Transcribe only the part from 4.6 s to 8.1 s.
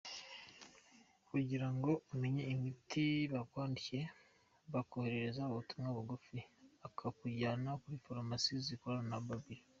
bakoherereza ubutumwa bugufi ukabujyana kuri